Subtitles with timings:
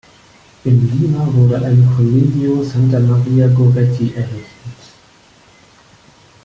[0.65, 4.73] In Lima wurde ein „Collegio Santa Maria Goretti“ errichtet.